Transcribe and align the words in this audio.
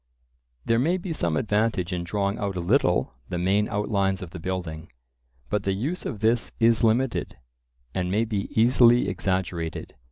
There 0.65 0.79
may 0.79 0.97
be 0.97 1.13
some 1.13 1.37
advantage 1.37 1.93
in 1.93 2.03
drawing 2.03 2.39
out 2.39 2.55
a 2.55 2.59
little 2.59 3.13
the 3.29 3.37
main 3.37 3.69
outlines 3.69 4.23
of 4.23 4.31
the 4.31 4.39
building; 4.39 4.91
but 5.47 5.61
the 5.61 5.73
use 5.73 6.07
of 6.07 6.21
this 6.21 6.51
is 6.59 6.83
limited, 6.83 7.37
and 7.93 8.09
may 8.09 8.25
be 8.25 8.49
easily 8.59 9.07
exaggerated. 9.07 9.93